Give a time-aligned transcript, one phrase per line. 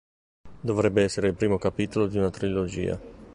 [0.63, 2.99] Dovrebbe essere il primo capitolo di una trilogia.